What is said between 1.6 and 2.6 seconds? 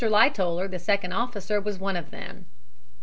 was one of them.